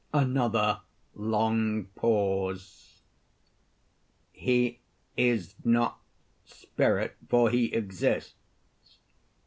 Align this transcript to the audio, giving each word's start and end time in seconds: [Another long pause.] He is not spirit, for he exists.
[Another 0.15 0.81
long 1.13 1.85
pause.] 1.93 3.03
He 4.31 4.79
is 5.15 5.53
not 5.63 5.99
spirit, 6.43 7.15
for 7.29 7.51
he 7.51 7.71
exists. 7.71 8.95